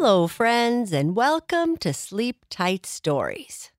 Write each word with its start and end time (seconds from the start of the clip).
Hello, 0.00 0.28
friends, 0.28 0.92
and 0.92 1.16
welcome 1.16 1.76
to 1.78 1.92
Sleep 1.92 2.44
Tight 2.50 2.86
Stories. 2.86 3.72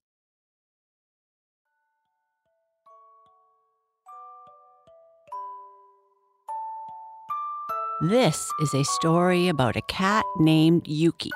This 8.02 8.52
is 8.62 8.74
a 8.74 8.84
story 8.84 9.48
about 9.48 9.78
a 9.78 9.82
cat 9.84 10.26
named 10.40 10.90
Yuki. 10.90 11.32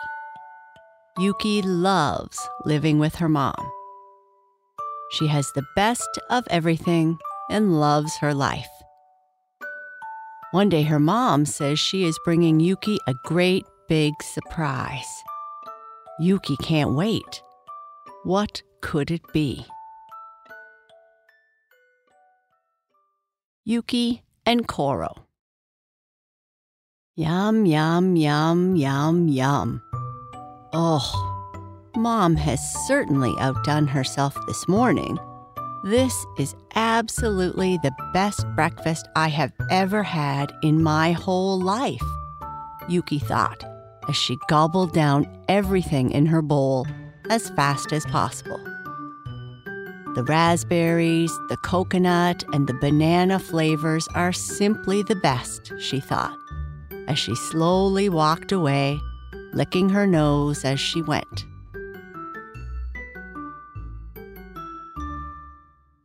Yuki 1.17 1.61
loves 1.61 2.37
living 2.65 2.99
with 2.99 3.15
her 3.15 3.29
mom. 3.29 3.71
She 5.11 5.27
has 5.27 5.49
the 5.53 5.65
best 5.77 6.19
of 6.29 6.43
everything 6.49 7.17
and 7.49 7.79
loves 7.79 8.17
her 8.17 8.33
life. 8.33 8.67
One 10.51 10.67
day, 10.67 10.83
her 10.83 10.99
mom 10.99 11.45
says 11.45 11.79
she 11.79 12.03
is 12.03 12.19
bringing 12.25 12.59
Yuki 12.59 12.97
a 13.07 13.13
great 13.23 13.65
big 13.87 14.13
surprise. 14.21 15.23
Yuki 16.19 16.55
can't 16.57 16.93
wait. 16.93 17.41
What 18.23 18.61
could 18.81 19.11
it 19.11 19.21
be? 19.33 19.65
Yuki 23.65 24.23
and 24.45 24.67
Koro. 24.67 25.25
Yum, 27.15 27.65
yum, 27.65 28.15
yum, 28.15 28.75
yum, 28.75 29.27
yum. 29.27 29.81
Oh, 30.73 31.29
Mom 31.95 32.35
has 32.35 32.59
certainly 32.87 33.33
outdone 33.39 33.87
herself 33.87 34.35
this 34.47 34.67
morning. 34.67 35.17
This 35.85 36.25
is 36.39 36.55
absolutely 36.75 37.77
the 37.83 37.91
best 38.13 38.45
breakfast 38.55 39.07
I 39.15 39.27
have 39.27 39.51
ever 39.69 40.01
had 40.03 40.51
in 40.63 40.81
my 40.81 41.11
whole 41.11 41.59
life, 41.59 42.01
Yuki 42.87 43.19
thought 43.19 43.72
as 44.07 44.15
she 44.15 44.37
gobbled 44.47 44.93
down 44.93 45.27
everything 45.47 46.11
in 46.11 46.25
her 46.25 46.41
bowl 46.41 46.87
as 47.29 47.49
fast 47.51 47.93
as 47.93 48.05
possible. 48.05 48.59
The 50.15 50.23
raspberries, 50.23 51.31
the 51.49 51.57
coconut, 51.57 52.43
and 52.53 52.67
the 52.67 52.75
banana 52.75 53.39
flavors 53.39 54.07
are 54.13 54.31
simply 54.31 55.01
the 55.01 55.15
best, 55.15 55.73
she 55.79 55.99
thought, 55.99 56.37
as 57.07 57.17
she 57.17 57.33
slowly 57.35 58.09
walked 58.09 58.51
away, 58.51 58.99
licking 59.53 59.89
her 59.89 60.05
nose 60.05 60.63
as 60.63 60.79
she 60.79 61.01
went. 61.01 61.45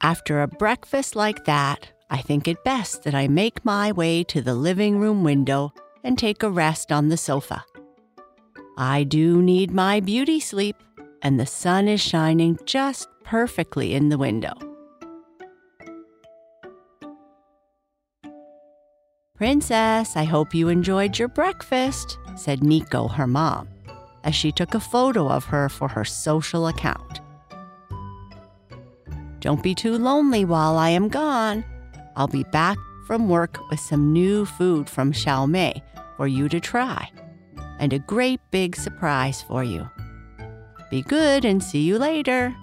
After 0.01 0.41
a 0.41 0.49
breakfast 0.49 1.15
like 1.15 1.45
that, 1.45 1.93
I 2.09 2.23
think 2.23 2.49
it 2.49 2.65
best 2.65 3.03
that 3.03 3.15
I 3.15 3.29
make 3.29 3.63
my 3.63 3.93
way 3.93 4.25
to 4.25 4.41
the 4.41 4.55
living 4.55 4.99
room 4.99 5.23
window 5.23 5.75
and 6.03 6.17
take 6.17 6.43
a 6.43 6.51
rest 6.51 6.91
on 6.91 7.09
the 7.09 7.19
sofa. 7.19 7.63
I 8.81 9.03
do 9.03 9.43
need 9.43 9.73
my 9.73 9.99
beauty 9.99 10.39
sleep, 10.39 10.77
and 11.21 11.39
the 11.39 11.47
sun 11.47 11.89
is 11.89 12.01
shining 12.01 12.57
just 12.65 13.09
perfectly 13.25 13.93
in 13.93 14.09
the 14.09 14.17
window. 14.17 14.53
Princess, 19.35 20.17
I 20.17 20.23
hope 20.23 20.55
you 20.55 20.69
enjoyed 20.69 21.19
your 21.19 21.27
breakfast, 21.27 22.19
said 22.37 22.63
Nico, 22.63 23.09
her 23.09 23.27
mom, 23.27 23.69
as 24.23 24.37
she 24.37 24.53
took 24.53 24.75
a 24.75 24.81
photo 24.81 25.29
of 25.29 25.45
her 25.47 25.69
for 25.69 25.89
her 25.89 26.05
social 26.05 26.69
account. 26.69 27.21
Don't 29.41 29.63
be 29.63 29.75
too 29.75 29.99
lonely 29.99 30.45
while 30.45 30.79
I 30.79 30.91
am 30.91 31.09
gone. 31.09 31.65
I'll 32.15 32.29
be 32.29 32.45
back 32.45 32.79
from 33.09 33.29
work 33.29 33.59
with 33.71 33.81
some 33.81 34.13
new 34.13 34.47
food 34.47 34.89
from 34.89 35.13
Xiaomei 35.13 35.83
for 36.17 36.29
you 36.29 36.49
to 36.49 36.61
try 36.61 37.11
and 37.79 37.93
a 37.93 37.99
great 37.99 38.41
big 38.51 38.77
surprise 38.77 39.43
for 39.43 39.63
you. 39.65 39.89
Be 40.91 41.03
good 41.03 41.45
and 41.45 41.63
see 41.63 41.83
you 41.83 41.99
later. 41.99 42.55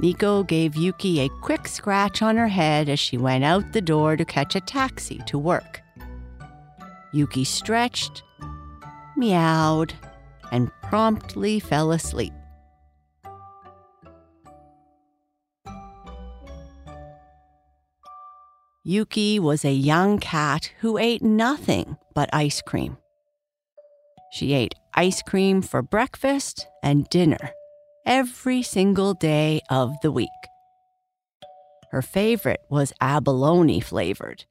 Nico 0.00 0.42
gave 0.42 0.74
Yuki 0.74 1.20
a 1.20 1.28
quick 1.42 1.68
scratch 1.68 2.22
on 2.22 2.36
her 2.36 2.48
head 2.48 2.88
as 2.88 2.98
she 2.98 3.16
went 3.16 3.44
out 3.44 3.72
the 3.72 3.80
door 3.80 4.16
to 4.16 4.24
catch 4.24 4.56
a 4.56 4.60
taxi 4.60 5.20
to 5.26 5.38
work. 5.38 5.80
Yuki 7.12 7.44
stretched, 7.44 8.22
meowed, 9.16 9.94
and 10.50 10.70
promptly 10.82 11.60
fell 11.60 11.92
asleep. 11.92 12.32
Yuki 18.84 19.38
was 19.38 19.64
a 19.64 19.72
young 19.72 20.18
cat 20.18 20.72
who 20.80 20.98
ate 20.98 21.22
nothing 21.22 21.96
but 22.16 22.28
ice 22.32 22.60
cream. 22.60 22.96
She 24.32 24.54
ate 24.54 24.74
ice 24.92 25.22
cream 25.22 25.62
for 25.62 25.82
breakfast 25.82 26.66
and 26.82 27.08
dinner 27.08 27.52
every 28.04 28.60
single 28.60 29.14
day 29.14 29.60
of 29.70 29.92
the 30.02 30.10
week. 30.10 30.28
Her 31.92 32.02
favorite 32.02 32.58
was 32.70 32.92
abalone 33.00 33.78
flavored, 33.78 34.46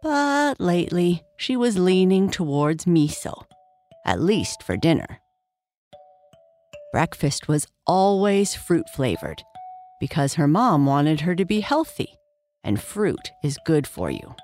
but 0.00 0.60
lately 0.60 1.24
she 1.36 1.56
was 1.56 1.76
leaning 1.76 2.30
towards 2.30 2.84
miso, 2.84 3.46
at 4.04 4.20
least 4.20 4.62
for 4.62 4.76
dinner. 4.76 5.18
Breakfast 6.92 7.48
was 7.48 7.66
always 7.84 8.54
fruit 8.54 8.88
flavored 8.90 9.42
because 9.98 10.34
her 10.34 10.46
mom 10.46 10.86
wanted 10.86 11.22
her 11.22 11.34
to 11.34 11.44
be 11.44 11.60
healthy 11.60 12.15
and 12.66 12.82
fruit 12.82 13.30
is 13.42 13.56
good 13.64 13.86
for 13.86 14.10
you. 14.10 14.34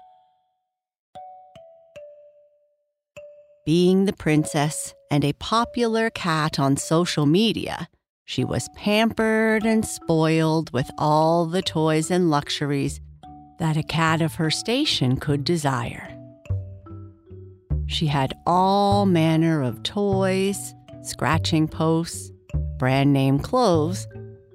Being 3.67 4.07
the 4.07 4.13
princess 4.13 4.95
and 5.11 5.25
a 5.25 5.35
popular 5.35 6.09
cat 6.09 6.59
on 6.59 6.77
social 6.77 7.27
media, 7.27 7.89
she 8.25 8.45
was 8.45 8.69
pampered 8.77 9.65
and 9.67 9.85
spoiled 9.85 10.73
with 10.73 10.91
all 10.97 11.47
the 11.47 11.63
toys 11.63 12.11
and 12.11 12.31
luxuries 12.31 13.01
that 13.59 13.77
a 13.77 13.83
cat 13.83 14.23
of 14.23 14.37
her 14.37 14.51
station 14.51 15.17
could 15.17 15.45
desire. 15.45 16.09
She 17.87 18.07
had 18.07 18.33
all 18.47 19.05
manner 19.05 19.63
of 19.63 19.83
toys, 19.83 20.75
scratching 21.03 21.69
posts, 21.69 22.33
brand 22.79 23.13
name 23.13 23.39
clothes, 23.39 24.07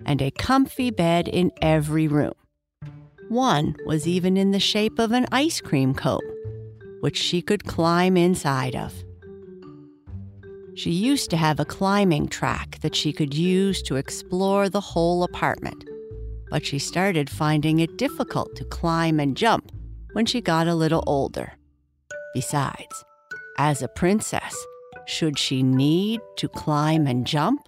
and 0.06 0.22
a 0.22 0.32
comfy 0.32 0.90
bed 0.90 1.28
in 1.28 1.52
every 1.62 2.08
room. 2.08 2.34
One 3.30 3.76
was 3.86 4.08
even 4.08 4.38
in 4.38 4.52
the 4.52 4.60
shape 4.60 5.00
of 5.00 5.12
an 5.12 5.26
ice 5.32 5.60
cream 5.60 5.94
cone, 5.94 6.22
which 7.02 7.18
she 7.18 7.42
could 7.42 7.66
climb 7.66 8.16
inside 8.16 8.76
of. 8.76 8.94
She 10.76 10.92
used 10.92 11.30
to 11.32 11.38
have 11.38 11.60
a 11.60 11.66
climbing 11.66 12.28
track 12.28 12.80
that 12.82 12.96
she 12.96 13.12
could 13.12 13.34
use 13.34 13.82
to 13.84 13.96
explore 13.96 14.70
the 14.70 14.80
whole 14.80 15.24
apartment, 15.24 15.84
but 16.50 16.66
she 16.66 16.80
started 16.80 17.30
finding 17.30 17.80
it 17.80 17.98
difficult 17.98 18.56
to 18.56 18.64
climb 18.66 19.20
and 19.20 19.36
jump 19.36 19.72
when 20.14 20.26
she 20.26 20.40
got 20.40 20.68
a 20.68 20.76
little 20.76 21.04
older. 21.06 21.54
Besides, 22.34 23.04
as 23.58 23.82
a 23.82 23.88
princess, 23.88 24.56
should 25.06 25.38
she 25.38 25.64
need 25.64 26.22
to 26.38 26.48
climb 26.48 27.08
and 27.08 27.26
jump? 27.26 27.68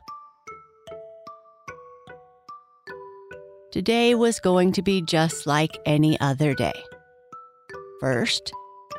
Today 3.72 4.16
was 4.16 4.40
going 4.40 4.72
to 4.72 4.81
be 4.81 5.00
just 5.00 5.46
like 5.46 5.78
any 5.85 6.19
other 6.19 6.56
day. 6.56 6.74
First, 8.02 8.52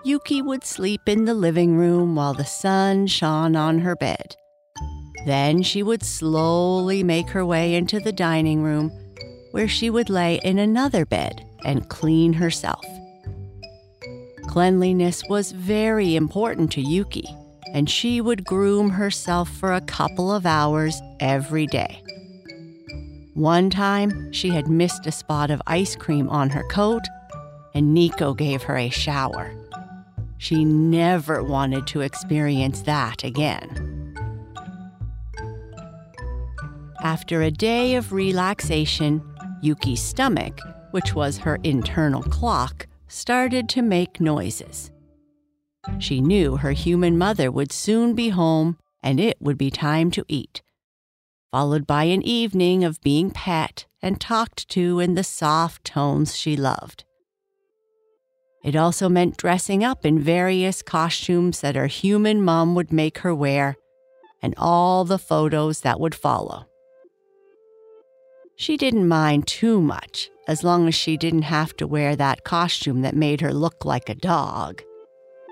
Yuki 0.04 0.42
would 0.42 0.62
sleep 0.62 1.00
in 1.08 1.24
the 1.24 1.34
living 1.34 1.76
room 1.76 2.14
while 2.14 2.34
the 2.34 2.44
sun 2.44 3.08
shone 3.08 3.56
on 3.56 3.80
her 3.80 3.96
bed. 3.96 4.36
Then 5.26 5.64
she 5.64 5.82
would 5.82 6.04
slowly 6.04 7.02
make 7.02 7.28
her 7.30 7.44
way 7.44 7.74
into 7.74 7.98
the 7.98 8.12
dining 8.12 8.62
room 8.62 8.92
where 9.50 9.66
she 9.66 9.90
would 9.90 10.08
lay 10.08 10.36
in 10.44 10.60
another 10.60 11.04
bed 11.04 11.44
and 11.64 11.88
clean 11.88 12.32
herself. 12.32 12.84
Cleanliness 14.46 15.24
was 15.28 15.50
very 15.50 16.14
important 16.14 16.70
to 16.72 16.80
Yuki, 16.80 17.26
and 17.74 17.90
she 17.90 18.20
would 18.20 18.44
groom 18.44 18.90
herself 18.90 19.50
for 19.50 19.72
a 19.72 19.80
couple 19.80 20.32
of 20.32 20.46
hours 20.46 21.02
every 21.18 21.66
day. 21.66 22.04
One 23.34 23.70
time, 23.70 24.32
she 24.32 24.48
had 24.50 24.68
missed 24.68 25.06
a 25.06 25.12
spot 25.12 25.50
of 25.50 25.62
ice 25.66 25.94
cream 25.94 26.28
on 26.28 26.50
her 26.50 26.64
coat, 26.64 27.02
and 27.74 27.94
Nico 27.94 28.34
gave 28.34 28.64
her 28.64 28.76
a 28.76 28.90
shower. 28.90 29.54
She 30.38 30.64
never 30.64 31.42
wanted 31.42 31.86
to 31.88 32.00
experience 32.00 32.82
that 32.82 33.22
again. 33.22 34.16
After 37.02 37.42
a 37.42 37.50
day 37.50 37.94
of 37.94 38.12
relaxation, 38.12 39.22
Yuki's 39.62 40.02
stomach, 40.02 40.58
which 40.90 41.14
was 41.14 41.38
her 41.38 41.58
internal 41.62 42.22
clock, 42.22 42.88
started 43.06 43.68
to 43.70 43.82
make 43.82 44.20
noises. 44.20 44.90
She 45.98 46.20
knew 46.20 46.56
her 46.56 46.72
human 46.72 47.16
mother 47.16 47.50
would 47.50 47.70
soon 47.70 48.14
be 48.14 48.30
home 48.30 48.76
and 49.02 49.20
it 49.20 49.40
would 49.40 49.56
be 49.56 49.70
time 49.70 50.10
to 50.10 50.24
eat 50.28 50.62
followed 51.50 51.86
by 51.86 52.04
an 52.04 52.22
evening 52.22 52.84
of 52.84 53.00
being 53.00 53.30
pet 53.30 53.86
and 54.02 54.20
talked 54.20 54.68
to 54.68 55.00
in 55.00 55.14
the 55.14 55.24
soft 55.24 55.84
tones 55.84 56.36
she 56.36 56.56
loved. 56.56 57.04
It 58.62 58.76
also 58.76 59.08
meant 59.08 59.36
dressing 59.36 59.82
up 59.82 60.04
in 60.04 60.18
various 60.18 60.82
costumes 60.82 61.60
that 61.60 61.76
her 61.76 61.86
human 61.86 62.42
mom 62.42 62.74
would 62.74 62.92
make 62.92 63.18
her 63.18 63.34
wear, 63.34 63.76
and 64.42 64.54
all 64.56 65.04
the 65.04 65.18
photos 65.18 65.80
that 65.80 65.98
would 65.98 66.14
follow. 66.14 66.66
She 68.56 68.76
didn't 68.76 69.08
mind 69.08 69.46
too 69.46 69.80
much 69.80 70.30
as 70.46 70.62
long 70.62 70.86
as 70.86 70.94
she 70.94 71.16
didn't 71.16 71.42
have 71.42 71.74
to 71.78 71.86
wear 71.86 72.14
that 72.16 72.44
costume 72.44 73.00
that 73.00 73.16
made 73.16 73.40
her 73.40 73.54
look 73.54 73.84
like 73.86 74.10
a 74.10 74.14
dog. 74.14 74.82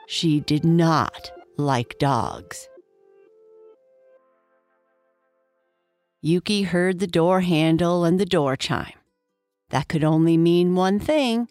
She 0.07 0.41
did 0.41 0.65
not 0.65 1.31
like 1.57 1.99
dogs. 1.99 2.69
Yuki 6.21 6.63
heard 6.63 6.99
the 6.99 7.07
door 7.07 7.43
handle 7.43 8.05
and 8.05 8.19
the 8.19 8.27
door 8.27 8.57
chime. 8.57 8.93
That 9.71 9.87
could 9.87 10.03
only 10.03 10.37
mean 10.37 10.75
one 10.75 10.99
thing 10.99 11.49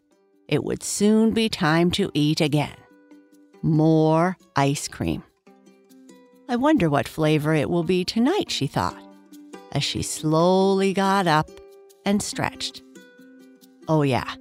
it 0.49 0.61
would 0.61 0.83
soon 0.83 1.31
be 1.31 1.47
time 1.47 1.89
to 1.91 2.11
eat 2.13 2.41
again. 2.41 2.75
More 3.61 4.35
ice 4.57 4.89
cream. 4.89 5.23
I 6.49 6.57
wonder 6.57 6.89
what 6.89 7.07
flavor 7.07 7.53
it 7.53 7.69
will 7.69 7.83
be 7.83 8.03
tonight, 8.03 8.51
she 8.51 8.67
thought, 8.67 9.01
as 9.71 9.85
she 9.85 10.01
slowly 10.01 10.91
got 10.93 11.27
up 11.27 11.49
and 12.05 12.21
stretched. 12.21 12.83
Oh, 13.87 14.01
yeah, 14.01 14.35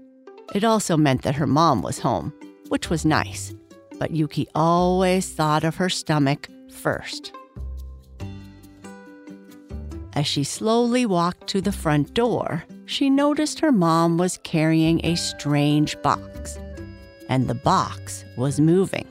it 0.56 0.64
also 0.64 0.96
meant 0.96 1.22
that 1.22 1.36
her 1.36 1.46
mom 1.46 1.82
was 1.82 2.00
home, 2.00 2.32
which 2.68 2.90
was 2.90 3.04
nice, 3.04 3.54
but 4.00 4.10
Yuki 4.10 4.48
always 4.56 5.28
thought 5.32 5.62
of 5.62 5.76
her 5.76 5.88
stomach 5.88 6.48
first. 6.68 7.32
As 10.16 10.26
she 10.26 10.44
slowly 10.44 11.04
walked 11.04 11.46
to 11.48 11.60
the 11.60 11.70
front 11.70 12.14
door, 12.14 12.64
she 12.86 13.10
noticed 13.10 13.60
her 13.60 13.70
mom 13.70 14.16
was 14.16 14.40
carrying 14.42 15.04
a 15.04 15.14
strange 15.14 16.00
box, 16.00 16.58
and 17.28 17.46
the 17.46 17.54
box 17.54 18.24
was 18.34 18.58
moving. 18.58 19.06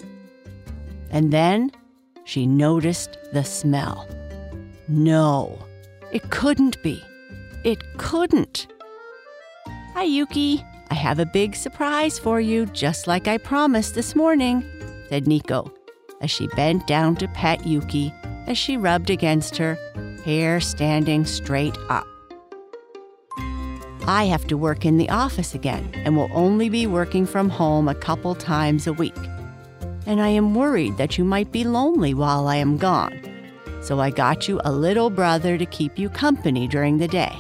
And 1.12 1.32
then 1.32 1.72
she 2.24 2.48
noticed 2.48 3.20
the 3.34 3.44
smell. 3.44 4.08
No, 4.88 5.60
it 6.12 6.32
couldn't 6.32 6.82
be. 6.82 7.04
It 7.64 7.84
couldn't. 7.98 8.66
Hi, 9.94 10.04
Yuki. 10.04 10.66
I 10.90 10.96
have 10.96 11.20
a 11.20 11.26
big 11.26 11.56
surprise 11.56 12.18
for 12.18 12.42
you, 12.42 12.66
just 12.68 13.06
like 13.06 13.28
I 13.28 13.38
promised 13.38 13.94
this 13.94 14.16
morning, 14.16 14.64
said 15.10 15.28
Nico, 15.28 15.72
as 16.22 16.32
she 16.32 16.48
bent 16.56 16.88
down 16.88 17.16
to 17.18 17.28
pet 17.28 17.66
Yuki 17.66 18.12
as 18.48 18.58
she 18.58 18.78
rubbed 18.78 19.10
against 19.10 19.58
her, 19.58 19.78
hair 20.26 20.60
standing 20.60 21.24
straight 21.24 21.78
up. 21.88 22.08
I 24.08 24.26
have 24.26 24.48
to 24.48 24.58
work 24.58 24.84
in 24.84 24.98
the 24.98 25.10
office 25.10 25.54
again 25.54 25.92
and 25.94 26.18
will 26.18 26.30
only 26.34 26.68
be 26.68 26.88
working 26.88 27.26
from 27.28 27.50
home 27.50 27.88
a 27.88 27.96
couple 27.96 28.34
times 28.34 28.88
a 28.88 28.94
week. 28.94 29.18
And 30.08 30.22
I 30.22 30.30
am 30.30 30.56
worried 30.56 30.98
that 30.98 31.18
you 31.18 31.24
might 31.24 31.52
be 31.52 31.64
lonely 31.64 32.14
while 32.14 32.48
I 32.48 32.58
am 32.58 32.78
gone. 32.78 33.20
So 33.82 34.00
I 34.00 34.10
got 34.10 34.48
you 34.48 34.60
a 34.66 34.72
little 34.72 35.12
brother 35.12 35.60
to 35.60 35.66
keep 35.68 36.00
you 36.00 36.10
company 36.10 36.68
during 36.68 36.98
the 36.98 37.08
day. 37.08 37.34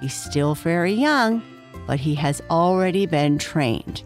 He's 0.00 0.14
still 0.14 0.54
very 0.54 0.92
young, 0.92 1.42
but 1.88 1.98
he 1.98 2.14
has 2.14 2.40
already 2.50 3.06
been 3.06 3.36
trained. 3.36 4.04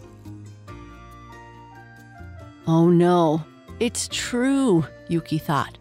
Oh 2.66 2.88
no, 2.88 3.44
it's 3.78 4.08
true, 4.10 4.86
Yuki 5.08 5.36
thought. 5.36 5.76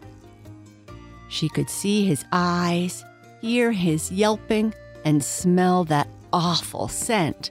She 1.34 1.48
could 1.48 1.68
see 1.68 2.06
his 2.06 2.24
eyes, 2.30 3.04
hear 3.40 3.72
his 3.72 4.12
yelping, 4.12 4.72
and 5.04 5.22
smell 5.22 5.82
that 5.86 6.06
awful 6.32 6.86
scent. 6.86 7.50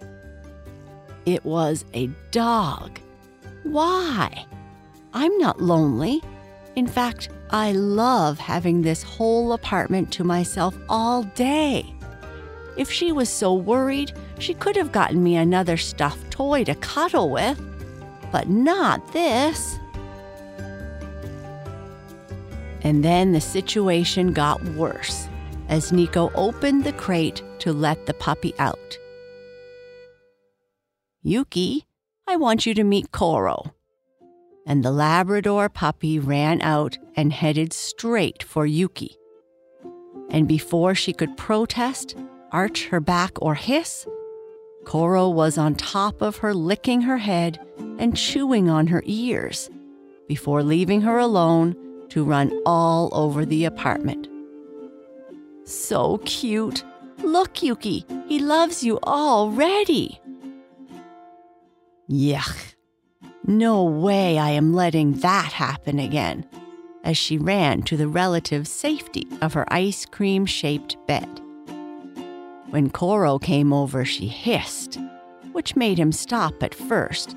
It 1.26 1.44
was 1.44 1.84
a 1.94 2.08
dog. 2.32 2.98
Why? 3.64 4.46
I'm 5.14 5.38
not 5.38 5.60
lonely. 5.60 6.22
In 6.78 6.88
fact, 6.88 7.28
I 7.50 7.74
love 7.74 8.40
having 8.40 8.82
this 8.82 9.04
whole 9.04 9.52
apartment 9.52 10.14
to 10.14 10.24
myself 10.24 10.78
all 10.88 11.24
day. 11.36 11.94
If 12.78 12.90
she 12.90 13.12
was 13.12 13.28
so 13.28 13.54
worried, 13.54 14.14
she 14.40 14.54
could 14.54 14.78
have 14.78 14.94
gotten 14.94 15.22
me 15.22 15.36
another 15.36 15.76
stuffed 15.76 16.32
toy 16.32 16.64
to 16.64 16.76
cuddle 16.76 17.30
with, 17.30 17.60
but 18.32 18.48
not 18.48 19.12
this. 19.12 19.78
And 22.84 23.04
then 23.04 23.32
the 23.32 23.42
situation 23.42 24.34
got 24.34 24.64
worse 24.76 25.28
as 25.70 25.92
Nico 25.92 26.30
opened 26.36 26.84
the 26.84 26.94
crate 26.94 27.42
to 27.60 27.72
let 27.72 28.06
the 28.06 28.14
puppy 28.14 28.54
out. 28.60 29.00
Yuki, 31.22 31.88
I 32.28 32.36
want 32.36 32.66
you 32.66 32.74
to 32.74 32.84
meet 32.84 33.12
Koro. 33.12 33.74
And 34.66 34.84
the 34.84 34.92
Labrador 34.92 35.70
puppy 35.70 36.20
ran 36.20 36.62
out 36.62 36.98
and 37.16 37.32
headed 37.32 37.74
straight 37.74 38.44
for 38.44 38.66
Yuki. 38.66 39.16
And 40.30 40.48
before 40.48 40.96
she 40.96 41.14
could 41.14 41.38
protest, 41.38 42.16
arch 42.52 42.88
her 42.88 43.00
back, 43.00 43.42
or 43.42 43.56
hiss, 43.56 44.06
Koro 44.86 45.30
was 45.30 45.58
on 45.58 45.76
top 45.76 46.22
of 46.22 46.38
her, 46.38 46.54
licking 46.54 47.02
her 47.02 47.18
head 47.18 47.60
and 47.98 48.18
chewing 48.18 48.70
on 48.70 48.88
her 48.88 49.04
ears 49.06 49.70
before 50.28 50.64
leaving 50.64 51.02
her 51.02 51.18
alone 51.18 51.76
to 52.14 52.24
run 52.24 52.52
all 52.64 53.10
over 53.12 53.44
the 53.44 53.66
apartment. 53.66 54.28
So 55.66 56.20
cute. 56.26 56.84
Look, 57.24 57.64
Yuki, 57.64 58.06
he 58.28 58.38
loves 58.38 58.84
you 58.84 59.00
already. 59.04 60.22
Yuck. 62.08 62.76
No 63.48 63.84
way 63.84 64.38
I 64.38 64.52
am 64.52 64.76
letting 64.76 65.14
that 65.22 65.54
happen 65.54 65.98
again, 65.98 66.46
as 67.04 67.18
she 67.18 67.40
ran 67.40 67.82
to 67.84 67.98
the 67.98 68.08
relative 68.08 68.68
safety 68.68 69.28
of 69.42 69.54
her 69.54 69.66
ice 69.74 70.06
cream 70.06 70.46
shaped 70.46 70.98
bed. 71.08 71.42
When 72.70 72.92
Koro 72.92 73.40
came 73.40 73.74
over, 73.74 74.06
she 74.06 74.28
hissed, 74.28 75.00
which 75.52 75.76
made 75.76 75.98
him 75.98 76.12
stop 76.12 76.62
at 76.62 76.76
first. 76.76 77.36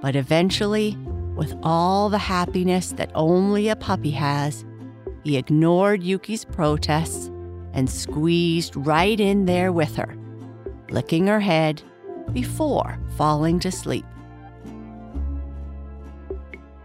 But 0.00 0.14
eventually, 0.14 0.96
with 1.38 1.56
all 1.62 2.08
the 2.08 2.18
happiness 2.18 2.90
that 2.90 3.12
only 3.14 3.68
a 3.68 3.76
puppy 3.76 4.10
has, 4.10 4.66
he 5.22 5.36
ignored 5.36 6.02
Yuki's 6.02 6.44
protests 6.44 7.30
and 7.72 7.88
squeezed 7.88 8.74
right 8.74 9.20
in 9.20 9.44
there 9.44 9.70
with 9.70 9.94
her, 9.94 10.16
licking 10.90 11.28
her 11.28 11.38
head 11.38 11.80
before 12.32 12.98
falling 13.16 13.60
to 13.60 13.70
sleep. 13.70 14.04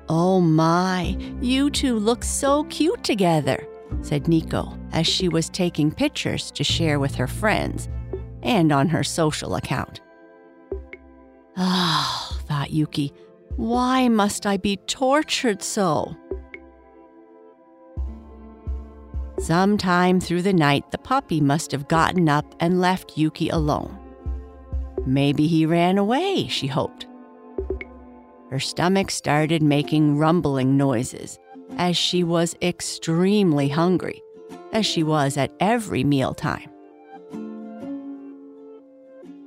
Oh 0.07 0.39
my, 0.39 1.17
you 1.41 1.71
two 1.71 1.97
look 1.97 2.23
so 2.23 2.65
cute 2.65 3.03
together, 3.03 3.67
said 4.01 4.27
Nico 4.27 4.77
as 4.91 5.07
she 5.07 5.29
was 5.29 5.49
taking 5.49 5.91
pictures 5.91 6.51
to 6.51 6.63
share 6.63 6.99
with 6.99 7.15
her 7.15 7.27
friends 7.27 7.89
and 8.43 8.71
on 8.71 8.87
her 8.89 9.03
social 9.03 9.55
account. 9.55 10.01
Ah, 11.57 12.29
oh, 12.29 12.41
thought 12.47 12.71
Yuki, 12.71 13.13
why 13.55 14.07
must 14.07 14.45
I 14.45 14.57
be 14.57 14.77
tortured 14.77 15.61
so? 15.61 16.15
Sometime 19.39 20.19
through 20.19 20.41
the 20.41 20.53
night, 20.53 20.89
the 20.91 20.97
puppy 20.97 21.41
must 21.41 21.71
have 21.71 21.87
gotten 21.87 22.29
up 22.29 22.55
and 22.59 22.79
left 22.79 23.17
Yuki 23.17 23.49
alone. 23.49 23.97
Maybe 25.05 25.47
he 25.47 25.65
ran 25.65 25.97
away, 25.97 26.47
she 26.47 26.67
hoped. 26.67 27.07
Her 28.49 28.59
stomach 28.59 29.11
started 29.11 29.61
making 29.61 30.17
rumbling 30.17 30.77
noises 30.77 31.39
as 31.77 31.97
she 31.97 32.23
was 32.23 32.55
extremely 32.61 33.67
hungry, 33.67 34.21
as 34.71 34.85
she 34.85 35.03
was 35.03 35.37
at 35.37 35.51
every 35.59 36.03
mealtime. 36.03 36.69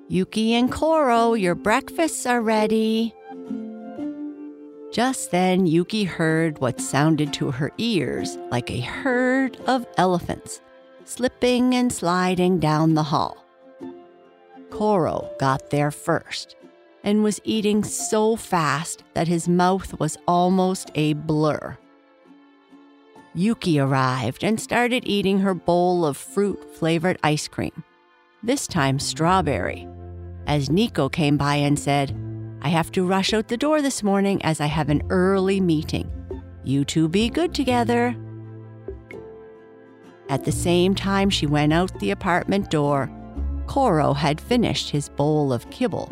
Yuki 0.08 0.54
and 0.54 0.70
Koro, 0.70 1.34
your 1.34 1.54
breakfasts 1.54 2.26
are 2.26 2.40
ready, 2.40 3.14
just 4.96 5.30
then, 5.30 5.66
Yuki 5.66 6.04
heard 6.04 6.58
what 6.58 6.80
sounded 6.80 7.30
to 7.30 7.50
her 7.50 7.70
ears 7.76 8.38
like 8.50 8.70
a 8.70 8.80
herd 8.80 9.54
of 9.66 9.86
elephants 9.98 10.62
slipping 11.04 11.74
and 11.74 11.92
sliding 11.92 12.58
down 12.58 12.94
the 12.94 13.02
hall. 13.02 13.44
Koro 14.70 15.30
got 15.38 15.68
there 15.68 15.90
first 15.90 16.56
and 17.04 17.22
was 17.22 17.42
eating 17.44 17.84
so 17.84 18.36
fast 18.36 19.04
that 19.12 19.28
his 19.28 19.46
mouth 19.46 20.00
was 20.00 20.16
almost 20.26 20.90
a 20.94 21.12
blur. 21.12 21.76
Yuki 23.34 23.78
arrived 23.78 24.42
and 24.42 24.58
started 24.58 25.02
eating 25.04 25.40
her 25.40 25.52
bowl 25.52 26.06
of 26.06 26.16
fruit 26.16 26.74
flavored 26.74 27.18
ice 27.22 27.48
cream, 27.48 27.84
this 28.42 28.66
time 28.66 28.98
strawberry, 28.98 29.86
as 30.46 30.70
Nico 30.70 31.10
came 31.10 31.36
by 31.36 31.56
and 31.56 31.78
said, 31.78 32.16
I 32.62 32.68
have 32.68 32.90
to 32.92 33.06
rush 33.06 33.32
out 33.32 33.48
the 33.48 33.56
door 33.56 33.82
this 33.82 34.02
morning 34.02 34.42
as 34.42 34.60
I 34.60 34.66
have 34.66 34.88
an 34.88 35.02
early 35.10 35.60
meeting. 35.60 36.10
You 36.64 36.84
two 36.84 37.08
be 37.08 37.28
good 37.28 37.54
together. 37.54 38.16
At 40.28 40.44
the 40.44 40.52
same 40.52 40.94
time 40.94 41.30
she 41.30 41.46
went 41.46 41.72
out 41.72 41.98
the 42.00 42.10
apartment 42.10 42.70
door, 42.70 43.10
Koro 43.66 44.12
had 44.12 44.40
finished 44.40 44.90
his 44.90 45.08
bowl 45.08 45.52
of 45.52 45.68
kibble 45.70 46.08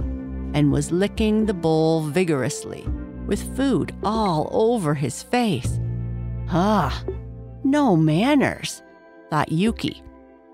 and 0.54 0.70
was 0.70 0.92
licking 0.92 1.46
the 1.46 1.54
bowl 1.54 2.02
vigorously, 2.02 2.86
with 3.26 3.56
food 3.56 3.92
all 4.04 4.48
over 4.52 4.94
his 4.94 5.22
face. 5.22 5.80
Ah, 6.50 7.02
no 7.64 7.96
manners, 7.96 8.82
thought 9.30 9.50
Yuki, 9.50 10.02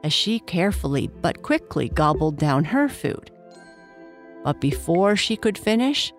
as 0.05 0.13
she 0.13 0.39
carefully 0.41 1.11
but 1.21 1.43
quickly 1.43 1.91
gobbled 1.91 2.39
down 2.39 2.65
her 2.65 2.89
food. 2.89 3.31
But 4.45 4.61
before 4.61 5.17
she 5.17 5.37
could 5.37 5.59
finish, 5.59 6.13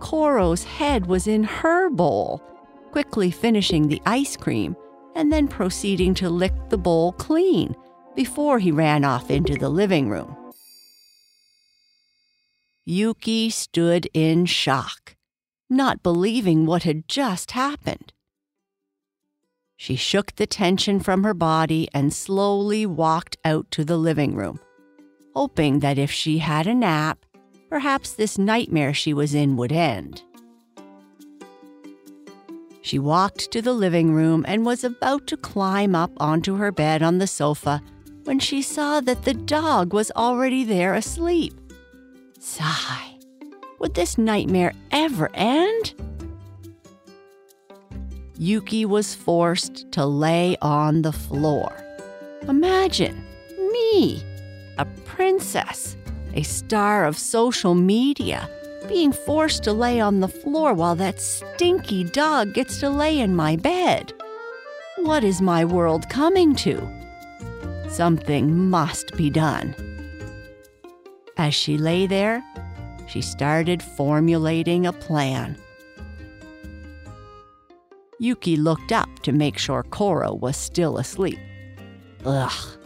Koro's 0.00 0.64
head 0.64 1.06
was 1.06 1.26
in 1.26 1.44
her 1.44 1.90
bowl, 1.90 2.42
quickly 2.92 3.30
finishing 3.30 3.88
the 3.88 4.02
ice 4.06 4.36
cream 4.36 4.76
and 5.14 5.32
then 5.32 5.48
proceeding 5.48 6.14
to 6.14 6.28
lick 6.28 6.52
the 6.68 6.78
bowl 6.78 7.12
clean 7.12 7.74
before 8.14 8.58
he 8.58 8.70
ran 8.70 9.04
off 9.04 9.30
into 9.30 9.54
the 9.54 9.68
living 9.68 10.08
room. 10.08 10.36
Yuki 12.84 13.48
stood 13.48 14.08
in 14.12 14.44
shock, 14.44 15.16
not 15.70 16.02
believing 16.02 16.66
what 16.66 16.82
had 16.82 17.08
just 17.08 17.52
happened. 17.52 18.12
She 19.76 19.96
shook 19.96 20.36
the 20.36 20.46
tension 20.46 21.00
from 21.00 21.24
her 21.24 21.34
body 21.34 21.88
and 21.92 22.12
slowly 22.12 22.86
walked 22.86 23.36
out 23.44 23.70
to 23.72 23.84
the 23.84 23.96
living 23.96 24.34
room, 24.34 24.60
hoping 25.34 25.80
that 25.80 25.98
if 25.98 26.10
she 26.10 26.38
had 26.38 26.66
a 26.66 26.74
nap, 26.74 27.24
perhaps 27.74 28.12
this 28.12 28.38
nightmare 28.38 28.94
she 28.94 29.12
was 29.12 29.34
in 29.34 29.56
would 29.56 29.72
end. 29.72 30.22
She 32.82 33.00
walked 33.00 33.50
to 33.50 33.60
the 33.60 33.72
living 33.72 34.12
room 34.12 34.44
and 34.46 34.64
was 34.64 34.84
about 34.84 35.26
to 35.26 35.36
climb 35.36 35.96
up 35.96 36.12
onto 36.18 36.54
her 36.54 36.70
bed 36.70 37.02
on 37.02 37.18
the 37.18 37.26
sofa 37.26 37.82
when 38.22 38.38
she 38.38 38.62
saw 38.62 39.00
that 39.00 39.24
the 39.24 39.34
dog 39.34 39.92
was 39.92 40.12
already 40.12 40.62
there 40.62 40.94
asleep. 40.94 41.52
Sigh. 42.38 43.18
Would 43.80 43.94
this 43.94 44.16
nightmare 44.18 44.72
ever 44.92 45.28
end? 45.34 45.94
Yuki 48.38 48.84
was 48.84 49.16
forced 49.16 49.90
to 49.90 50.06
lay 50.06 50.56
on 50.62 51.02
the 51.02 51.12
floor. 51.12 51.72
Imagine 52.42 53.26
me, 53.72 54.22
a 54.78 54.84
princess, 55.04 55.96
a 56.34 56.42
star 56.42 57.04
of 57.04 57.18
social 57.18 57.74
media 57.74 58.48
being 58.88 59.12
forced 59.12 59.64
to 59.64 59.72
lay 59.72 60.00
on 60.00 60.20
the 60.20 60.28
floor 60.28 60.74
while 60.74 60.94
that 60.96 61.20
stinky 61.20 62.04
dog 62.04 62.52
gets 62.52 62.78
to 62.80 62.90
lay 62.90 63.18
in 63.18 63.34
my 63.34 63.56
bed. 63.56 64.12
What 64.98 65.24
is 65.24 65.40
my 65.40 65.64
world 65.64 66.08
coming 66.08 66.54
to? 66.56 66.86
Something 67.88 68.68
must 68.68 69.16
be 69.16 69.30
done. 69.30 69.74
As 71.36 71.54
she 71.54 71.78
lay 71.78 72.06
there, 72.06 72.44
she 73.06 73.20
started 73.20 73.82
formulating 73.82 74.86
a 74.86 74.92
plan. 74.92 75.56
Yuki 78.18 78.56
looked 78.56 78.92
up 78.92 79.08
to 79.20 79.32
make 79.32 79.58
sure 79.58 79.82
Koro 79.82 80.34
was 80.34 80.56
still 80.56 80.98
asleep. 80.98 81.38
Ugh. 82.24 82.83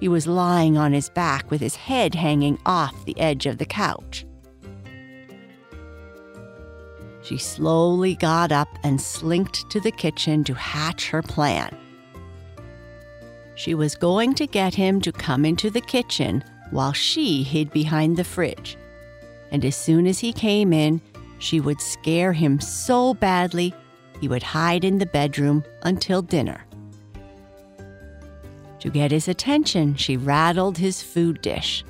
He 0.00 0.08
was 0.08 0.26
lying 0.26 0.78
on 0.78 0.92
his 0.92 1.10
back 1.10 1.50
with 1.50 1.60
his 1.60 1.76
head 1.76 2.14
hanging 2.14 2.58
off 2.64 3.04
the 3.04 3.18
edge 3.20 3.44
of 3.44 3.58
the 3.58 3.66
couch. 3.66 4.24
She 7.22 7.36
slowly 7.36 8.14
got 8.14 8.50
up 8.50 8.68
and 8.82 8.98
slinked 8.98 9.70
to 9.70 9.78
the 9.78 9.92
kitchen 9.92 10.42
to 10.44 10.54
hatch 10.54 11.10
her 11.10 11.22
plan. 11.22 11.76
She 13.54 13.74
was 13.74 13.94
going 13.94 14.34
to 14.36 14.46
get 14.46 14.74
him 14.74 15.02
to 15.02 15.12
come 15.12 15.44
into 15.44 15.68
the 15.68 15.82
kitchen 15.82 16.42
while 16.70 16.94
she 16.94 17.42
hid 17.42 17.70
behind 17.70 18.16
the 18.16 18.24
fridge. 18.24 18.78
And 19.50 19.64
as 19.66 19.76
soon 19.76 20.06
as 20.06 20.18
he 20.18 20.32
came 20.32 20.72
in, 20.72 21.02
she 21.38 21.60
would 21.60 21.80
scare 21.80 22.32
him 22.32 22.58
so 22.58 23.12
badly 23.12 23.74
he 24.18 24.28
would 24.28 24.42
hide 24.42 24.84
in 24.84 24.98
the 24.98 25.06
bedroom 25.06 25.62
until 25.82 26.22
dinner. 26.22 26.64
To 28.80 28.90
get 28.90 29.10
his 29.10 29.28
attention, 29.28 29.94
she 29.94 30.16
rattled 30.16 30.78
his 30.78 31.02
food 31.02 31.42
dish, 31.42 31.84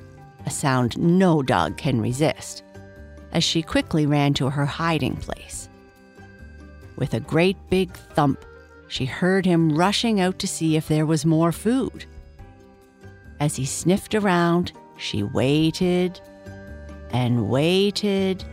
a 0.44 0.50
sound 0.50 0.98
no 0.98 1.42
dog 1.42 1.76
can 1.76 2.00
resist 2.00 2.64
as 3.32 3.44
she 3.44 3.62
quickly 3.62 4.06
ran 4.06 4.34
to 4.34 4.50
her 4.50 4.66
hiding 4.66 5.16
place. 5.16 5.68
With 6.96 7.14
a 7.14 7.20
great 7.20 7.56
big 7.70 7.92
thump, 7.92 8.44
she 8.88 9.04
heard 9.04 9.46
him 9.46 9.76
rushing 9.76 10.20
out 10.20 10.38
to 10.40 10.48
see 10.48 10.76
if 10.76 10.88
there 10.88 11.06
was 11.06 11.24
more 11.24 11.52
food. 11.52 12.06
As 13.38 13.56
he 13.56 13.64
sniffed 13.64 14.14
around, 14.14 14.72
she 14.96 15.22
waited 15.22 16.20
and 17.12 17.48
waited, 17.48 18.44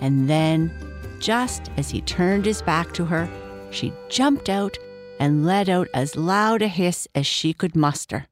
and 0.00 0.28
then, 0.28 0.70
just 1.18 1.70
as 1.76 1.90
he 1.90 2.02
turned 2.02 2.44
his 2.44 2.62
back 2.62 2.92
to 2.94 3.04
her, 3.04 3.28
she 3.70 3.92
jumped 4.08 4.48
out 4.48 4.76
and 5.20 5.44
let 5.44 5.68
out 5.68 5.86
as 5.92 6.16
loud 6.16 6.62
a 6.62 6.68
hiss 6.68 7.06
as 7.14 7.26
she 7.26 7.52
could 7.52 7.76
muster. 7.76 8.26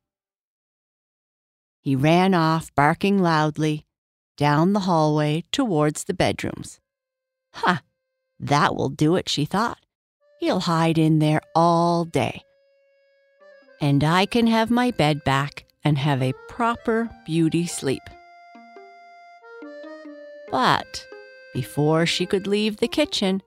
He 1.83 1.95
ran 1.95 2.33
off, 2.33 2.75
barking 2.75 3.19
loudly, 3.19 3.85
down 4.39 4.73
the 4.73 4.81
hallway 4.81 5.45
towards 5.53 6.05
the 6.05 6.15
bedrooms. 6.15 6.81
Ha! 7.53 7.83
That 8.41 8.75
will 8.75 8.89
do 8.89 9.17
it, 9.17 9.29
she 9.29 9.45
thought. 9.45 9.79
He'll 10.41 10.61
hide 10.61 10.97
in 10.97 11.19
there 11.19 11.43
all 11.55 12.05
day. 12.05 12.43
And 13.81 14.03
I 14.03 14.25
can 14.25 14.47
have 14.47 14.71
my 14.71 14.91
bed 14.91 15.23
back 15.25 15.67
and 15.85 15.99
have 15.99 16.23
a 16.23 16.35
proper 16.49 17.11
beauty 17.27 17.67
sleep. 17.67 18.03
But 20.51 21.07
before 21.53 22.07
she 22.07 22.25
could 22.25 22.47
leave 22.47 22.79
the 22.79 22.89
kitchen, 22.89 23.43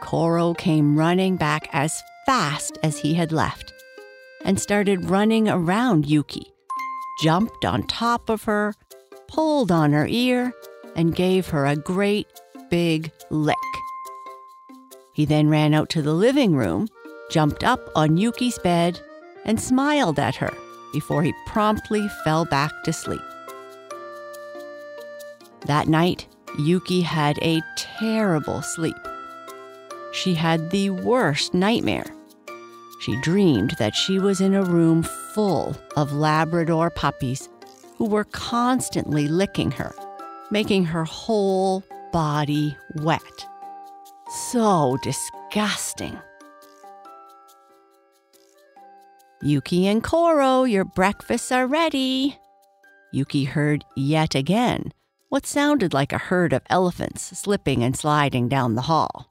Koro 0.00 0.54
came 0.54 0.98
running 0.98 1.36
back 1.36 1.68
as 1.72 2.02
fast 2.28 2.78
as 2.82 2.98
he 2.98 3.14
had 3.14 3.32
left 3.32 3.72
and 4.44 4.60
started 4.60 5.08
running 5.08 5.48
around 5.48 6.04
Yuki, 6.04 6.52
jumped 7.22 7.64
on 7.64 7.82
top 7.86 8.28
of 8.28 8.44
her, 8.44 8.74
pulled 9.28 9.72
on 9.72 9.94
her 9.94 10.06
ear, 10.06 10.52
and 10.94 11.16
gave 11.16 11.48
her 11.48 11.64
a 11.64 11.74
great 11.74 12.26
big 12.68 13.10
lick. 13.30 13.56
He 15.14 15.24
then 15.24 15.48
ran 15.48 15.72
out 15.72 15.88
to 15.90 16.02
the 16.02 16.12
living 16.12 16.54
room, 16.54 16.88
jumped 17.30 17.64
up 17.64 17.80
on 17.96 18.18
Yuki's 18.18 18.58
bed, 18.58 19.00
and 19.46 19.58
smiled 19.58 20.18
at 20.18 20.36
her 20.36 20.52
before 20.92 21.22
he 21.22 21.32
promptly 21.46 22.06
fell 22.24 22.44
back 22.44 22.72
to 22.84 22.92
sleep. 22.92 23.22
That 25.64 25.88
night, 25.88 26.26
Yuki 26.58 27.00
had 27.00 27.38
a 27.40 27.62
terrible 27.78 28.60
sleep. 28.60 28.96
She 30.12 30.34
had 30.34 30.70
the 30.70 30.90
worst 30.90 31.54
nightmare. 31.54 32.04
She 32.98 33.20
dreamed 33.20 33.76
that 33.78 33.94
she 33.94 34.18
was 34.18 34.40
in 34.40 34.54
a 34.54 34.64
room 34.64 35.04
full 35.04 35.76
of 35.96 36.12
Labrador 36.12 36.90
puppies 36.90 37.48
who 37.96 38.06
were 38.06 38.24
constantly 38.24 39.28
licking 39.28 39.70
her, 39.72 39.94
making 40.50 40.84
her 40.86 41.04
whole 41.04 41.84
body 42.12 42.76
wet. 42.96 43.46
So 44.50 44.98
disgusting. 45.02 46.18
Yuki 49.40 49.86
and 49.86 50.02
Koro, 50.02 50.64
your 50.64 50.84
breakfasts 50.84 51.52
are 51.52 51.68
ready. 51.68 52.36
Yuki 53.12 53.44
heard 53.44 53.84
yet 53.96 54.34
again 54.34 54.92
what 55.28 55.46
sounded 55.46 55.94
like 55.94 56.12
a 56.12 56.18
herd 56.18 56.52
of 56.52 56.62
elephants 56.68 57.38
slipping 57.38 57.84
and 57.84 57.96
sliding 57.96 58.48
down 58.48 58.74
the 58.74 58.82
hall. 58.82 59.30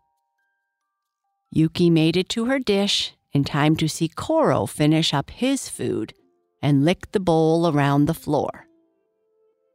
Yuki 1.51 1.89
made 1.89 2.15
it 2.15 2.29
to 2.29 2.45
her 2.45 2.59
dish 2.59 3.16
in 3.33 3.43
time 3.43 3.75
to 3.77 3.87
see 3.87 4.07
Koro 4.07 4.65
finish 4.65 5.13
up 5.13 5.29
his 5.29 5.69
food 5.69 6.13
and 6.61 6.85
lick 6.85 7.11
the 7.11 7.19
bowl 7.19 7.67
around 7.67 8.05
the 8.05 8.13
floor. 8.13 8.67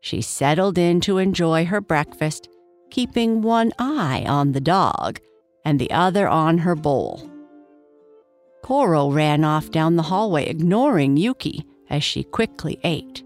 She 0.01 0.21
settled 0.21 0.79
in 0.79 1.01
to 1.03 1.19
enjoy 1.19 1.67
her 1.67 1.81
breakfast, 1.81 2.49
keeping 2.91 3.41
one 3.41 3.73
eye 3.79 4.25
on 4.27 4.53
the 4.53 4.61
dog 4.61 5.21
and 5.65 5.79
the 5.79 5.91
other 5.91 6.29
on 6.29 6.59
her 6.59 6.75
bowl. 6.75 7.31
Koro 8.63 9.11
ran 9.11 9.45
off 9.45 9.71
down 9.71 9.97
the 9.97 10.03
hallway, 10.03 10.47
ignoring 10.47 11.17
Yuki 11.17 11.67
as 11.91 12.03
she 12.03 12.23
quickly 12.25 12.79
ate. 12.85 13.23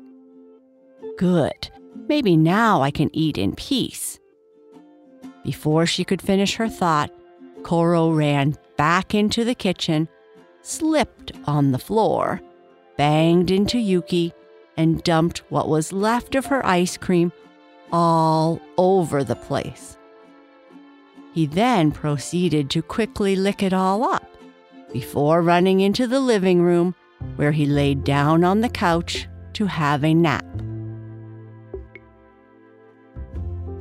Good. 1.19 1.71
Maybe 2.09 2.37
now 2.37 2.83
I 2.83 2.91
can 2.91 3.11
eat 3.15 3.39
in 3.39 3.55
peace. 3.55 4.19
Before 5.45 5.87
she 5.87 6.05
could 6.05 6.23
finish 6.23 6.57
her 6.57 6.69
thought, 6.69 7.11
Koro 7.63 8.11
ran 8.11 8.57
back 8.77 9.15
into 9.15 9.45
the 9.45 9.55
kitchen, 9.55 10.09
slipped 10.67 11.31
on 11.45 11.71
the 11.71 11.79
floor, 11.79 12.41
banged 12.97 13.51
into 13.51 13.79
Yuki, 13.79 14.33
and 14.77 15.03
dumped 15.05 15.39
what 15.49 15.69
was 15.69 15.93
left 15.93 16.35
of 16.35 16.47
her 16.47 16.65
ice 16.67 16.97
cream 16.97 17.33
all 17.93 18.61
over 18.77 19.23
the 19.23 19.37
place. 19.37 19.97
He 21.33 21.47
then 21.47 21.93
proceeded 21.93 22.69
to 22.71 22.83
quickly 22.83 23.37
lick 23.37 23.63
it 23.63 23.73
all 23.73 24.05
up 24.05 24.27
before 24.93 25.41
running 25.41 25.81
into 25.81 26.07
the 26.07 26.21
living 26.21 26.63
room 26.63 26.95
where 27.37 27.53
he 27.53 27.67
laid 27.67 28.05
down 28.05 28.43
on 28.43 28.61
the 28.61 28.69
couch 28.69 29.29
to 29.53 29.67
have 29.67 30.05
a 30.05 30.15
nap. 30.15 30.45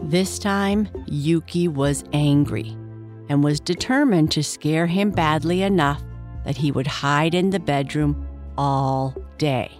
This 0.03 0.37
time, 0.37 0.87
Yuki 1.07 1.67
was 1.67 2.03
angry 2.13 2.77
and 3.27 3.43
was 3.43 3.59
determined 3.59 4.31
to 4.31 4.43
scare 4.43 4.85
him 4.85 5.09
badly 5.09 5.63
enough 5.63 6.03
that 6.45 6.57
he 6.57 6.71
would 6.71 6.87
hide 6.87 7.33
in 7.33 7.49
the 7.49 7.59
bedroom 7.59 8.25
all 8.57 9.15
day. 9.37 9.71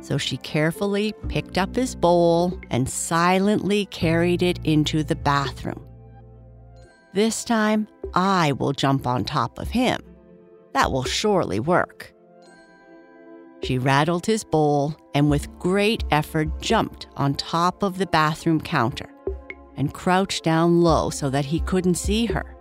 So 0.00 0.18
she 0.18 0.36
carefully 0.38 1.12
picked 1.28 1.58
up 1.58 1.74
his 1.74 1.94
bowl 1.96 2.58
and 2.70 2.88
silently 2.88 3.86
carried 3.86 4.42
it 4.42 4.60
into 4.64 5.02
the 5.02 5.16
bathroom. 5.16 5.84
This 7.12 7.44
time, 7.44 7.88
I 8.14 8.52
will 8.52 8.72
jump 8.72 9.06
on 9.06 9.24
top 9.24 9.58
of 9.58 9.68
him. 9.68 10.00
That 10.74 10.92
will 10.92 11.04
surely 11.04 11.58
work. 11.58 12.12
She 13.62 13.78
rattled 13.78 14.26
his 14.26 14.44
bowl 14.44 14.94
and, 15.14 15.28
with 15.28 15.50
great 15.58 16.04
effort, 16.10 16.60
jumped 16.60 17.08
on 17.16 17.34
top 17.34 17.82
of 17.82 17.98
the 17.98 18.06
bathroom 18.06 18.60
counter 18.60 19.10
and 19.76 19.92
crouched 19.92 20.44
down 20.44 20.82
low 20.82 21.10
so 21.10 21.30
that 21.30 21.46
he 21.46 21.60
couldn't 21.60 21.96
see 21.96 22.26
her. 22.26 22.55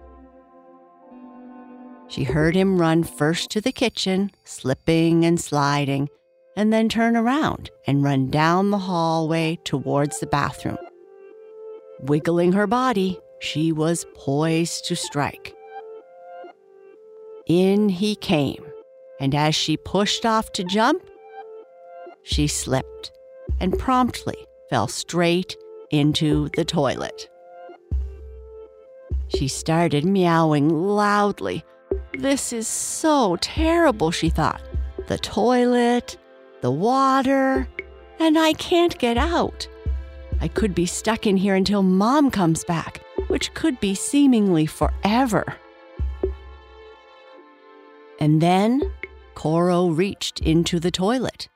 She 2.07 2.23
heard 2.23 2.55
him 2.55 2.79
run 2.79 3.03
first 3.03 3.49
to 3.51 3.61
the 3.61 3.71
kitchen, 3.71 4.31
slipping 4.43 5.25
and 5.25 5.39
sliding, 5.39 6.09
and 6.55 6.71
then 6.71 6.87
turn 6.87 7.17
around 7.17 7.71
and 7.87 8.03
run 8.03 8.29
down 8.29 8.69
the 8.69 8.77
hallway 8.77 9.57
towards 9.63 10.19
the 10.19 10.27
bathroom. 10.27 10.77
Wiggling 11.99 12.53
her 12.53 12.67
body, 12.67 13.19
she 13.39 13.71
was 13.71 14.05
poised 14.15 14.85
to 14.85 14.95
strike. 14.95 15.55
In 17.47 17.89
he 17.89 18.15
came, 18.15 18.63
and 19.19 19.35
as 19.35 19.55
she 19.55 19.77
pushed 19.77 20.25
off 20.25 20.51
to 20.53 20.63
jump, 20.63 21.03
she 22.23 22.47
slipped 22.47 23.11
and 23.59 23.77
promptly 23.77 24.37
fell 24.69 24.87
straight 24.87 25.55
into 25.91 26.49
the 26.55 26.65
toilet. 26.65 27.29
She 29.27 29.47
started 29.47 30.05
meowing 30.05 30.69
loudly. 30.69 31.63
This 32.17 32.53
is 32.53 32.67
so 32.67 33.35
terrible, 33.41 34.09
she 34.09 34.29
thought. 34.29 34.61
The 35.07 35.17
toilet, 35.17 36.17
the 36.61 36.71
water, 36.71 37.67
and 38.19 38.39
I 38.39 38.53
can't 38.53 38.97
get 38.97 39.17
out. 39.17 39.67
I 40.39 40.47
could 40.47 40.73
be 40.73 40.85
stuck 40.85 41.27
in 41.27 41.37
here 41.37 41.55
until 41.55 41.83
mom 41.83 42.31
comes 42.31 42.63
back, 42.63 43.01
which 43.27 43.53
could 43.53 43.79
be 43.79 43.95
seemingly 43.95 44.65
forever. 44.65 45.55
And 48.19 48.41
then 48.41 48.81
Koro 49.33 49.87
reached 49.89 50.39
into 50.39 50.79
the 50.79 50.91
toilet, 50.91 51.49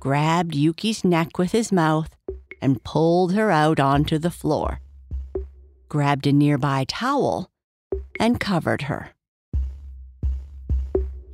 grabbed 0.00 0.54
Yuki's 0.54 1.04
neck 1.04 1.38
with 1.38 1.52
his 1.52 1.70
mouth, 1.70 2.10
and 2.60 2.82
pulled 2.82 3.34
her 3.34 3.50
out 3.50 3.78
onto 3.78 4.18
the 4.18 4.30
floor, 4.30 4.80
grabbed 5.88 6.26
a 6.26 6.32
nearby 6.32 6.84
towel, 6.88 7.50
and 8.18 8.40
covered 8.40 8.82
her. 8.82 9.10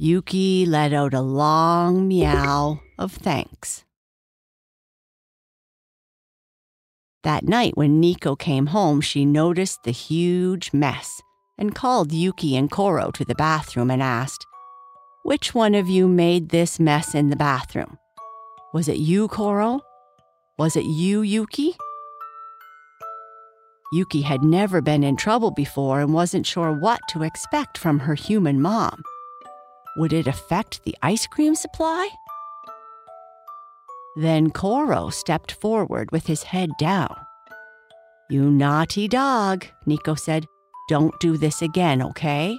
Yuki 0.01 0.65
let 0.65 0.93
out 0.93 1.13
a 1.13 1.21
long 1.21 2.07
meow 2.07 2.79
of 3.01 3.11
thanks. 3.11 3.85
That 7.25 7.43
night, 7.43 7.77
when 7.77 7.99
Nico 7.99 8.37
came 8.37 8.67
home, 8.67 9.01
she 9.01 9.25
noticed 9.25 9.83
the 9.83 9.91
huge 9.91 10.73
mess 10.73 11.21
and 11.59 11.75
called 11.75 12.13
Yuki 12.13 12.57
and 12.57 12.71
Koro 12.71 13.11
to 13.11 13.25
the 13.25 13.35
bathroom 13.35 13.91
and 13.91 14.01
asked, 14.01 14.47
Which 15.25 15.53
one 15.53 15.75
of 15.75 15.89
you 15.89 16.07
made 16.07 16.51
this 16.51 16.79
mess 16.79 17.13
in 17.13 17.31
the 17.31 17.37
bathroom? 17.37 17.99
Was 18.73 18.87
it 18.87 18.99
you, 18.99 19.27
Koro? 19.27 19.81
Was 20.61 20.77
it 20.77 20.85
you, 20.85 21.23
Yuki? 21.23 21.77
Yuki 23.93 24.23
had 24.23 24.45
never 24.45 24.81
been 24.81 25.03
in 25.03 25.17
trouble 25.17 25.51
before 25.51 26.01
and 26.01 26.15
wasn't 26.15 26.47
sure 26.47 26.73
what 26.73 27.01
to 27.09 27.25
expect 27.25 27.77
from 27.77 27.99
her 27.99 28.15
human 28.15 28.63
mom. 28.63 29.03
Would 29.99 30.13
it 30.13 30.29
affect 30.29 30.85
the 30.85 30.97
ice 31.03 31.27
cream 31.27 31.57
supply? 31.57 32.09
Then 34.15 34.51
Koro 34.51 35.11
stepped 35.11 35.53
forward 35.53 36.13
with 36.13 36.27
his 36.27 36.45
head 36.45 36.71
down. 36.79 37.17
You 38.31 38.51
naughty 38.51 39.09
dog, 39.09 39.67
Nico 39.87 40.15
said. 40.15 40.47
Don't 40.89 41.19
do 41.21 41.37
this 41.37 41.63
again, 41.63 42.01
okay? 42.01 42.59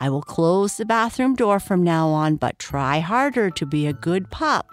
I 0.00 0.08
will 0.08 0.22
close 0.22 0.76
the 0.76 0.84
bathroom 0.84 1.34
door 1.34 1.60
from 1.60 1.84
now 1.84 2.08
on, 2.08 2.36
but 2.36 2.58
try 2.58 3.00
harder 3.00 3.50
to 3.50 3.66
be 3.66 3.86
a 3.86 3.92
good 3.92 4.30
pup. 4.30 4.66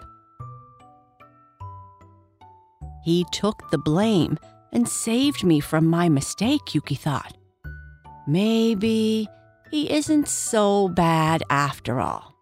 He 3.04 3.24
took 3.30 3.70
the 3.70 3.78
blame 3.78 4.38
and 4.72 4.88
saved 4.88 5.44
me 5.44 5.60
from 5.60 5.86
my 5.86 6.08
mistake, 6.08 6.74
Yuki 6.74 6.94
thought. 6.94 7.36
Maybe 8.26 9.28
he 9.70 9.90
isn't 9.90 10.28
so 10.28 10.88
bad 10.88 11.42
after 11.48 12.00
all. 12.00 12.34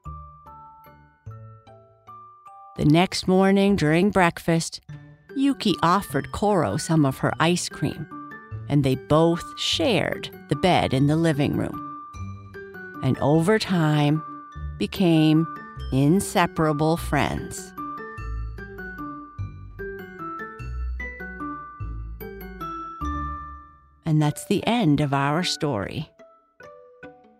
The 2.76 2.84
next 2.84 3.28
morning 3.28 3.76
during 3.76 4.10
breakfast, 4.10 4.80
Yuki 5.36 5.74
offered 5.82 6.32
Koro 6.32 6.76
some 6.76 7.04
of 7.04 7.18
her 7.18 7.32
ice 7.38 7.68
cream, 7.68 8.06
and 8.68 8.82
they 8.82 8.94
both 8.94 9.44
shared 9.58 10.30
the 10.48 10.56
bed 10.56 10.94
in 10.94 11.06
the 11.06 11.16
living 11.16 11.56
room. 11.56 11.84
And 13.02 13.18
over 13.18 13.58
time, 13.58 14.22
became 14.78 15.46
inseparable 15.92 16.96
friends. 16.96 17.72
And 24.06 24.22
that's 24.22 24.46
the 24.46 24.66
end 24.66 25.00
of 25.00 25.12
our 25.12 25.42
story. 25.42 26.08